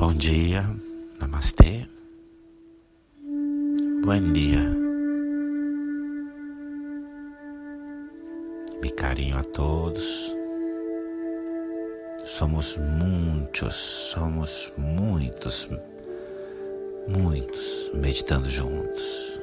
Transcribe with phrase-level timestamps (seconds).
[0.00, 0.64] Bom dia,
[1.20, 1.86] namastê.
[4.02, 4.64] Bom dia.
[8.80, 10.34] Me carinho a todos.
[12.24, 15.68] Somos muitos, somos muitos,
[17.06, 19.38] muitos meditando juntos.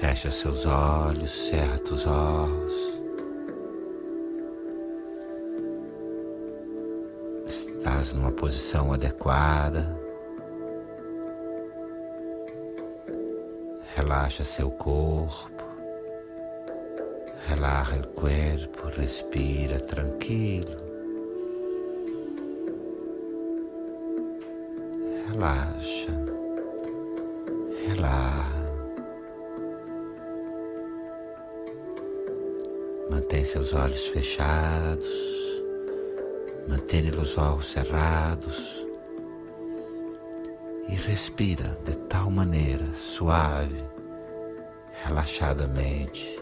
[0.00, 2.89] Fecha seus olhos, cerra os olhos.
[7.80, 9.96] Estás numa posição adequada.
[13.96, 15.64] Relaxa seu corpo.
[17.46, 20.76] Relaxa o corpo, respira tranquilo.
[25.32, 26.12] Relaxa.
[27.86, 28.60] Relaxa.
[33.08, 35.39] Mantém seus olhos fechados.
[36.70, 38.86] Mantém os olhos cerrados
[40.88, 43.82] e respira de tal maneira suave,
[45.02, 46.38] relaxadamente.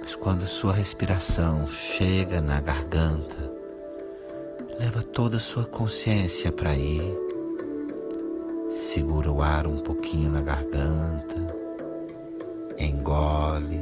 [0.00, 3.52] Mas quando sua respiração chega na garganta,
[4.78, 7.02] leva toda a sua consciência para aí.
[8.78, 11.54] Segura o ar um pouquinho na garganta,
[12.78, 13.80] engole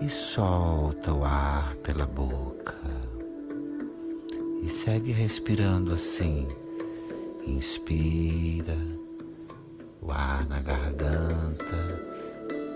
[0.00, 3.01] e solta o ar pela boca.
[4.62, 6.48] E segue respirando assim.
[7.44, 8.76] Inspira
[10.00, 12.00] o ar na garganta,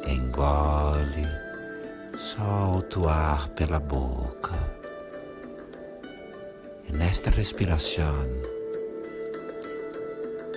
[0.07, 1.27] engole,
[2.17, 4.59] solta o ar pela boca.
[6.89, 8.27] E nesta respiração,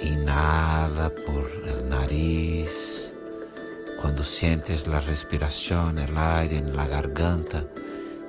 [0.02, 3.00] inhala por el nariz
[4.02, 7.66] Cuando sientes la respiración, el aire en la garganta,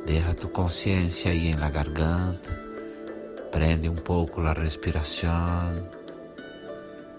[0.05, 2.50] deja tu conciencia ahí en la garganta,
[3.50, 5.91] prende un poco la respiración,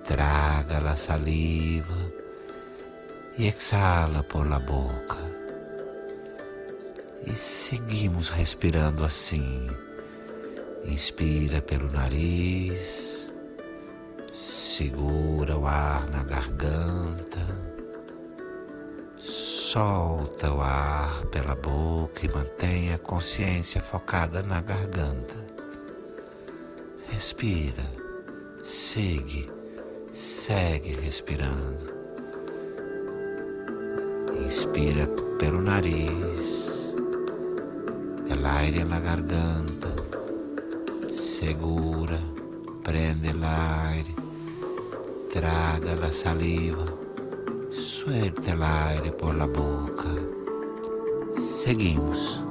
[0.04, 1.98] traga la saliva
[3.38, 5.18] y exhala por la boca.
[7.26, 9.68] E seguimos respirando assim.
[10.86, 13.32] Inspira pelo nariz,
[14.34, 17.72] segura o ar na garganta
[19.72, 25.51] Solta o ar pela boca e mantenha a consciência focada na garganta.
[27.22, 27.86] Respira,
[28.64, 29.46] segue,
[30.12, 31.86] segue respirando.
[34.44, 36.96] Inspira pelo nariz,
[38.28, 39.94] el aire na garganta.
[41.14, 42.20] Segura,
[42.82, 44.16] prende o aire,
[45.32, 46.88] traga a saliva
[47.72, 50.10] Suelta el aire por la boca.
[51.38, 52.51] Seguimos.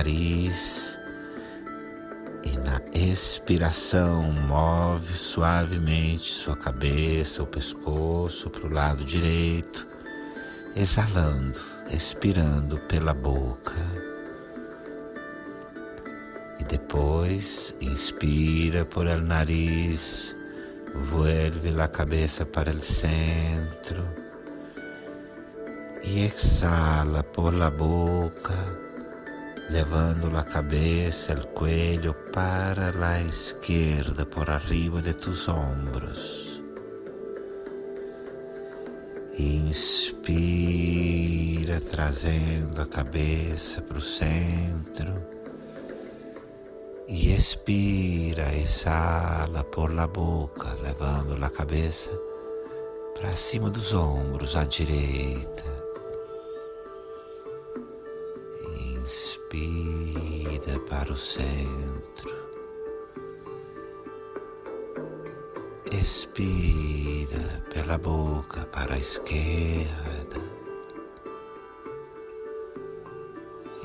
[0.00, 0.98] Nariz
[2.42, 9.86] e na expiração move suavemente sua cabeça, o pescoço para o lado direito,
[10.74, 11.60] exalando,
[11.90, 13.76] expirando pela boca.
[16.58, 20.34] E depois inspira por el nariz,
[20.94, 24.02] vuelve a cabeça para o centro
[26.02, 28.89] e exala por la boca,
[29.70, 36.60] levando a cabeça, o cuello para a esquerda, por arriba de tus ombros.
[39.38, 39.80] Inspira,
[41.80, 45.24] trazendo a cabeça para o centro.
[47.06, 52.10] E expira, exala por la boca, levando a cabeça
[53.14, 55.79] para cima dos ombros à direita.
[59.52, 62.30] Inspira para o centro.
[65.90, 70.38] Expira pela boca para a esquerda.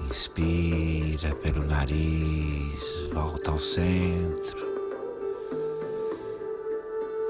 [0.07, 4.65] Inspira pelo nariz, volta ao centro.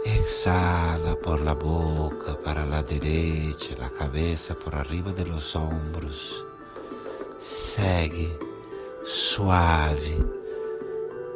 [0.03, 6.45] Exhala por la boca para la derecha, la cabeza por arriba de los hombros
[7.75, 8.31] segue
[9.03, 10.15] suave,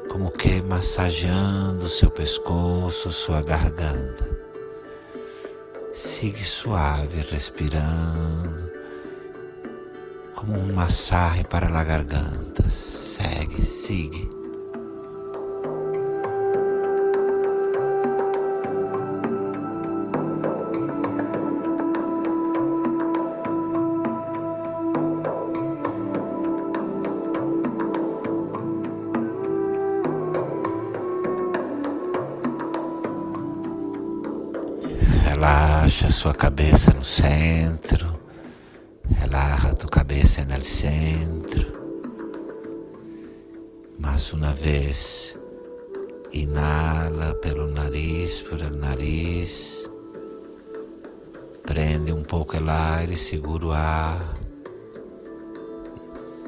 [0.09, 4.25] como que massageando seu pescoço, sua garganta.
[5.93, 8.71] Siga suave, respirando,
[10.33, 12.69] como um massagem para a garganta.
[12.69, 14.38] Segue, siga.
[35.39, 38.19] Relaxa sua cabeça no centro,
[39.09, 41.65] relaxa tu cabeça no centro.
[43.97, 45.37] Mais uma vez,
[46.33, 49.89] inala pelo nariz, por el nariz.
[51.63, 54.37] Prende um pouco o ar e segura o ar.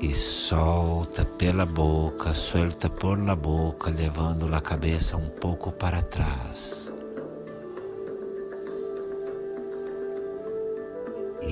[0.02, 6.81] E solta pela boca, solta por la boca, levando a cabeça um pouco para trás.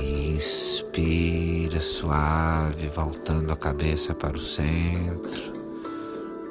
[0.01, 5.53] Inspira suave, voltando a cabeça para o centro.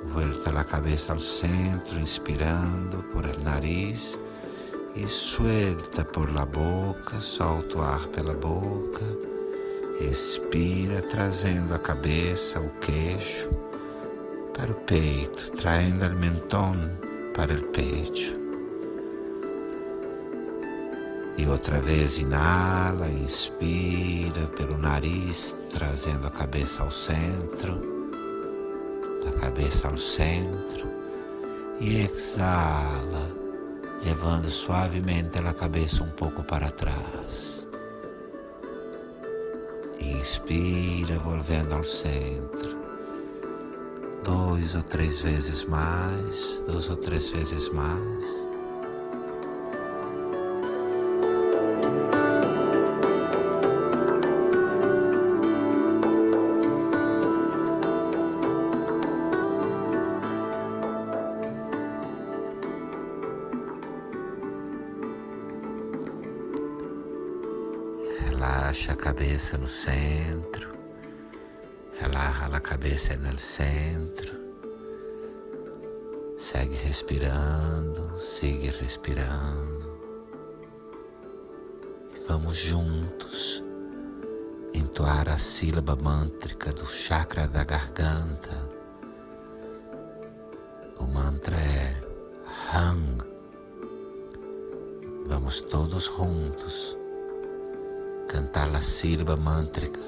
[0.05, 4.19] Volta a cabeça ao centro, inspirando por el nariz
[4.95, 9.05] e suelta por la boca, solta o ar pela boca.
[9.99, 13.49] Expira, trazendo a cabeça, o queixo
[14.55, 16.77] para o peito, traindo o mentón
[17.35, 18.38] para o peito.
[21.39, 27.81] E outra vez inala, inspira pelo nariz, trazendo a cabeça ao centro,
[29.25, 30.89] a cabeça ao centro,
[31.79, 33.31] e exala,
[34.05, 37.65] levando suavemente a cabeça um pouco para trás.
[40.01, 42.77] Inspira, volvendo ao centro.
[44.25, 48.48] Dois ou três vezes mais, duas ou três vezes mais.
[69.39, 70.69] Cabeça no centro.
[71.93, 74.37] Relaxa a cabeça no centro.
[76.41, 79.97] Segue respirando, sigue respirando.
[82.17, 83.63] E vamos juntos
[84.75, 88.69] entoar a sílaba mântrica do chakra da garganta.
[90.99, 91.95] O mantra é
[92.75, 93.23] Hang.
[95.29, 96.98] Vamos todos juntos
[98.29, 100.01] cantar la sílaba mántrica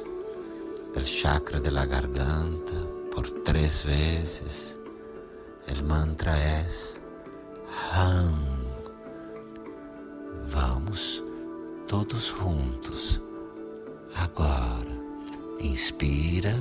[0.94, 2.74] del chakra de la garganta
[3.14, 4.76] por tres veces.
[5.66, 7.00] El mantra es
[7.92, 8.34] Hang.
[10.54, 11.24] Vamos
[11.86, 13.20] todos juntos.
[14.14, 14.94] Agora,
[15.60, 16.54] inspira.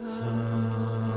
[0.00, 1.07] Inala,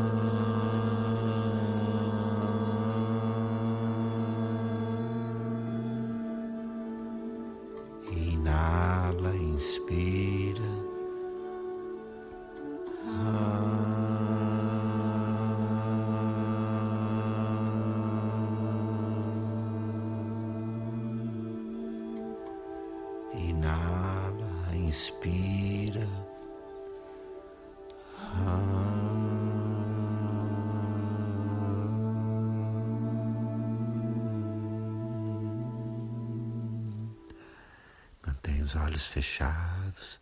[38.72, 40.18] Os olhos fechados,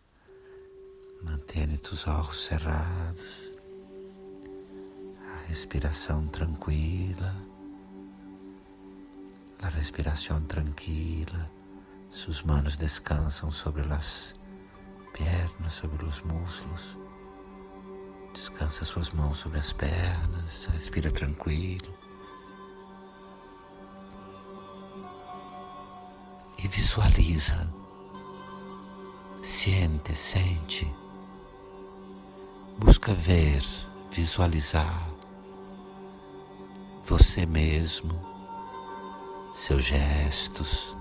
[1.22, 3.52] mantendo os olhos cerrados,
[5.22, 7.32] a respiração tranquila,
[9.62, 11.48] a respiração tranquila
[12.10, 14.34] Sus manos descansam sobre as
[15.12, 16.96] pernas, sobre os muslos.
[18.32, 21.96] Descansa suas mãos sobre as pernas, respira tranquilo.
[26.58, 27.79] E visualiza,
[29.62, 30.94] sente, sente.
[32.78, 33.62] Busca ver,
[34.10, 35.06] visualizar
[37.04, 38.18] você mesmo,
[39.54, 40.96] seus gestos,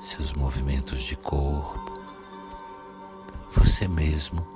[0.00, 1.98] seus movimentos de corpo,
[3.50, 4.46] você mesmo,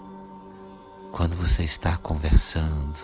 [1.11, 2.99] quando você está conversando,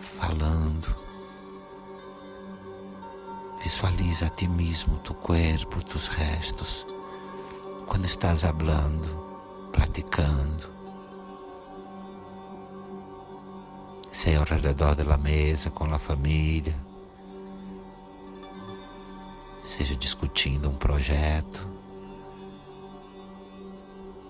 [0.00, 0.96] falando,
[3.62, 6.84] visualiza a ti mesmo, tu corpo, tus restos,
[7.86, 9.08] quando estás hablando,
[9.72, 10.70] praticando.
[14.12, 16.74] Sei ao redor da mesa com a família,
[19.62, 21.66] seja discutindo um projeto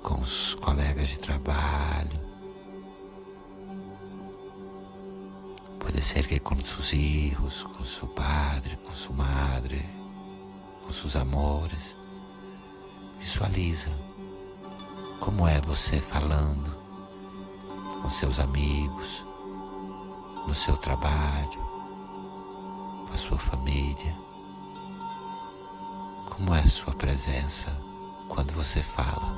[0.02, 2.20] com os colegas de trabalho.
[5.78, 9.84] Pode ser que com seus filhos, com seu padre, com sua madre,
[10.84, 12.01] com seus amores.
[13.22, 13.88] Visualiza
[15.20, 16.76] como é você falando
[18.02, 19.24] com seus amigos,
[20.44, 21.60] no seu trabalho,
[23.06, 24.12] com a sua família.
[26.30, 27.70] Como é a sua presença
[28.28, 29.36] quando você fala?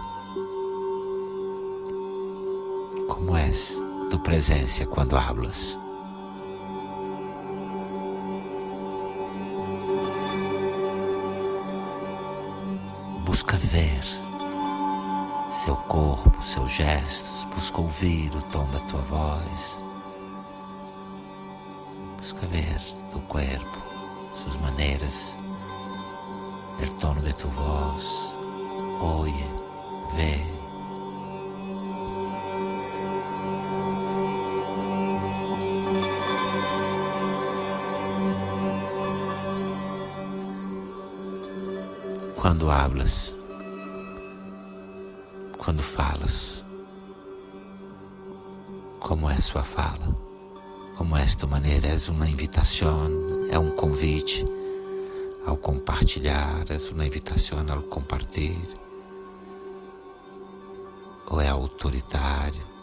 [3.06, 3.74] Como és
[4.10, 5.83] tu presença quando hablas?
[13.34, 14.04] Busca ver
[15.64, 19.82] seu corpo, seus gestos, busca ouvir o tom da tua voz.
[22.16, 23.78] Busca ver tu corpo,
[24.36, 25.36] suas maneiras,
[26.80, 28.32] o tono de tu voz.
[29.00, 29.50] Oye,
[30.14, 30.53] vê.
[42.44, 43.32] Quando hablas,
[45.56, 46.62] quando falas,
[49.00, 50.14] como é sua fala,
[50.98, 53.08] como é tua maneira, é uma invitação,
[53.50, 54.44] é um convite
[55.46, 58.60] ao compartilhar, é uma invitação ao compartilhar,
[61.26, 62.73] ou é autoritário?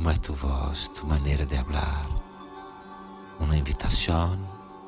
[0.00, 2.08] Como é tu voz, tu maneira de falar?
[3.38, 4.34] Uma invitação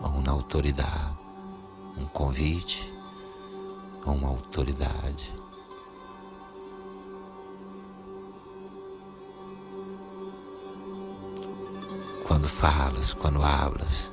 [0.00, 1.18] a uma autoridade,
[1.98, 2.90] um convite
[4.06, 5.34] a uma autoridade.
[12.26, 14.10] Quando falas, quando hablas,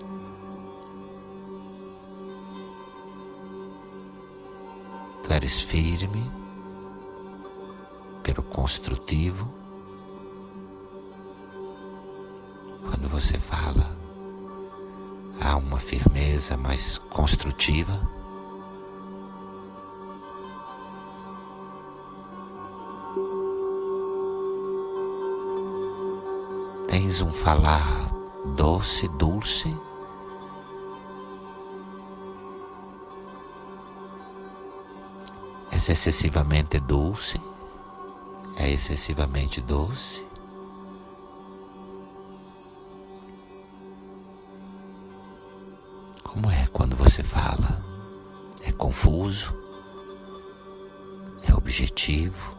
[5.24, 6.29] tu eres firme
[8.22, 9.59] pelo construtivo.
[13.20, 13.86] Você fala,
[15.42, 18.00] há uma firmeza mais construtiva.
[26.88, 28.10] Tens um falar
[28.56, 29.76] doce, dulce.
[35.74, 37.38] És excessivamente doce,
[38.56, 40.28] é excessivamente doce.
[46.31, 47.83] Como é quando você fala?
[48.62, 49.51] É confuso?
[51.41, 52.55] É objetivo?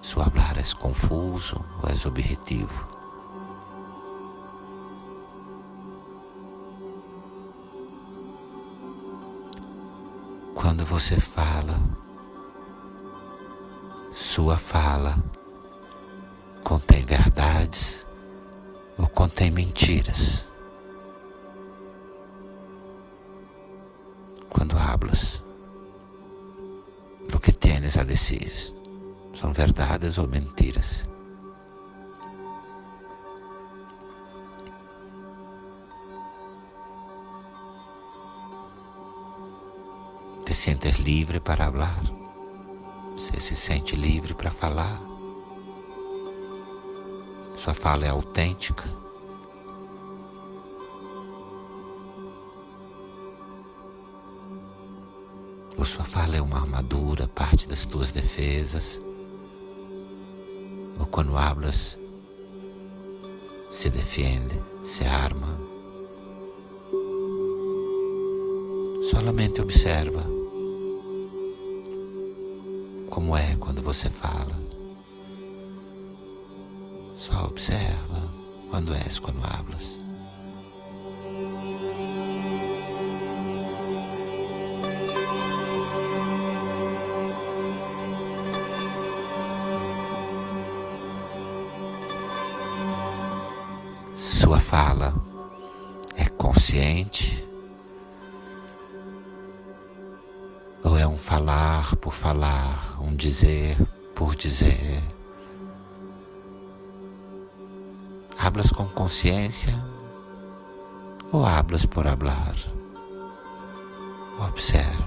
[0.00, 2.88] Su hablar é confuso ou é objetivo?
[10.54, 11.78] Quando você fala,
[14.14, 15.22] sua fala
[17.08, 18.06] verdades
[18.98, 20.46] ou contém mentiras.
[24.50, 25.42] Quando hablas,
[27.32, 28.52] o que tienes a dizer
[29.34, 31.02] são verdades ou mentiras.
[40.44, 42.02] Te sientes livre para falar?
[43.16, 45.07] Você se sente livre para falar?
[47.58, 48.88] Sua fala é autêntica.
[55.76, 59.00] Ou sua fala é uma armadura, parte das tuas defesas.
[61.00, 61.98] Ou quando hablas,
[63.72, 65.48] se defende, se arma.
[69.10, 70.22] Solamente observa
[73.10, 74.67] como é quando você fala.
[77.28, 78.22] Só observa
[78.70, 79.98] quando és, quando hablas.
[94.16, 95.12] Sua fala
[96.16, 97.46] é consciente
[100.82, 103.76] ou é um falar por falar, um dizer
[104.14, 105.17] por dizer?
[108.48, 109.74] Hablas com consciência
[111.30, 112.56] ou hablas por hablar?
[114.38, 115.06] Observa.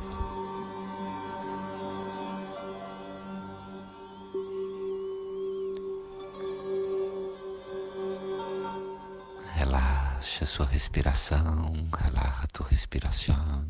[9.56, 13.66] Relaxa sua respiração, relaxa tua respiração.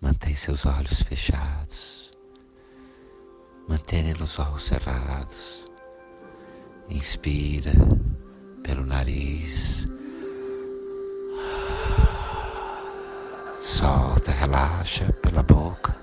[0.00, 2.10] Mantém seus olhos fechados.
[3.68, 5.64] Mantenha os olhos cerrados.
[6.88, 7.72] Inspira
[8.68, 9.88] pelo nariz.
[13.62, 15.96] Solta, relaxa pela boca.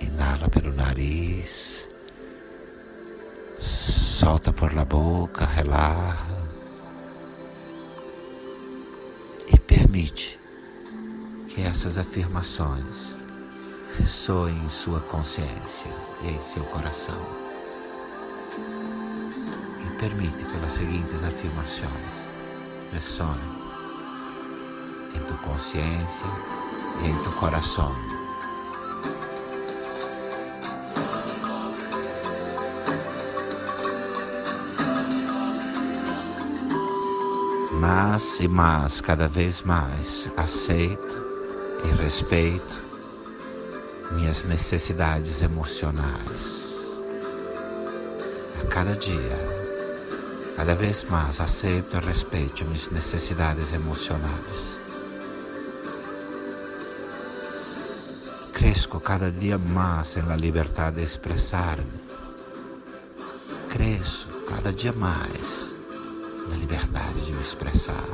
[0.00, 1.86] Inala pelo nariz.
[3.58, 6.26] Solta por la boca, relaxa.
[9.52, 10.40] E permite
[11.48, 13.14] que essas afirmações
[13.98, 15.92] ressoem em sua consciência
[16.22, 17.20] e em seu coração.
[19.98, 21.90] Permite que as seguintes afirmações
[22.92, 23.34] ressonem
[25.14, 26.28] em tu consciência
[27.02, 27.92] e em tu coração.
[37.80, 41.26] Mais e mais, cada vez mais, aceito
[41.84, 42.78] e respeito
[44.12, 46.68] minhas necessidades emocionais.
[48.62, 49.57] A cada dia,
[50.58, 54.76] cada vez mais aceito e respeito minhas necessidades emocionais.
[58.52, 62.00] Cresco cada dia mais na liberdade de expressar-me.
[63.70, 65.72] Cresço cada dia mais
[66.48, 68.08] na liberdade de me expressar.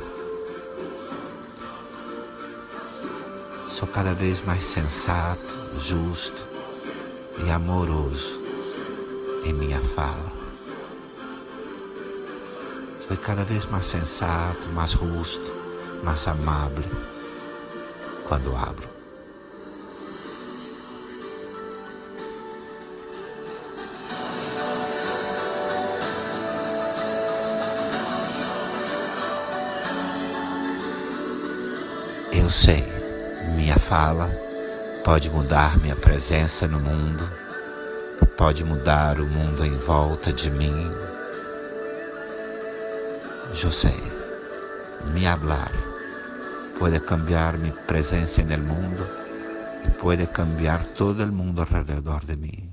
[3.71, 6.45] Sou cada vez mais sensato, justo
[7.43, 8.39] e amoroso
[9.43, 10.44] em minha fala.
[13.07, 15.51] Sou cada vez mais sensato, mais justo,
[16.03, 16.83] mais amável
[18.27, 18.89] quando abro.
[32.31, 32.83] Eu sei,
[33.55, 34.31] minha fala
[35.03, 37.29] pode mudar minha presença no mundo,
[38.35, 41.14] pode mudar o mundo em volta de mim.
[43.63, 43.95] Eu sei,
[45.11, 45.71] me hablar
[46.77, 49.03] pode cambiar minha presença no mundo
[49.87, 52.69] e pode cambiar todo o mundo alrededor de mim.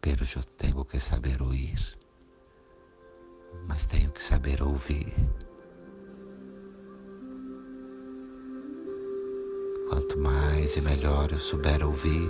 [0.00, 1.78] Pero eu tenho que saber ouvir,
[3.68, 5.14] mas tenho que saber ouvir.
[9.88, 12.28] Quanto mais e melhor eu souber ouvir,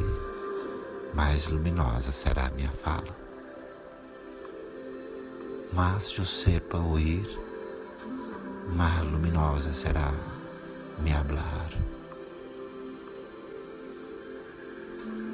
[1.14, 3.23] mais luminosa será a minha fala.
[5.74, 7.26] Mas eu sepa ouvir,
[8.76, 10.12] mais luminosa será
[11.00, 11.70] me hablar.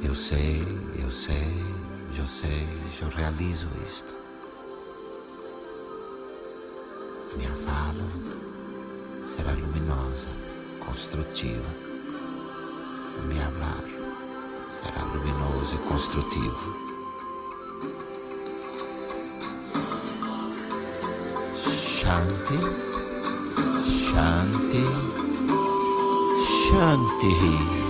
[0.03, 0.63] Eu sei,
[0.99, 1.53] eu sei,
[2.17, 2.67] eu sei,
[3.03, 4.15] eu realizo isto.
[7.37, 8.09] Minha fala
[9.29, 10.29] será luminosa,
[10.85, 11.91] construtiva
[13.27, 13.85] me amar
[14.81, 17.00] será luminoso e construtivo.
[22.11, 22.57] Shanti
[23.91, 24.83] Shanti
[26.57, 27.90] Shanti he.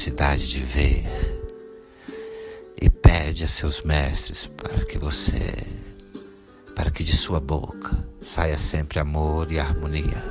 [0.00, 1.04] Capacidade de ver
[2.80, 5.66] e pede a seus mestres para que você,
[6.74, 10.24] para que de sua boca saia sempre amor e harmonia.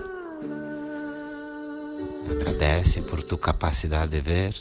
[2.32, 4.56] Agradece por tua capacidade de ver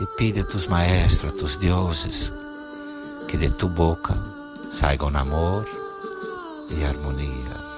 [0.00, 2.32] e pede a tus maestros, a tus deuses,
[3.28, 4.14] que de tu boca
[4.72, 5.68] saigam amor
[6.68, 7.77] e harmonia.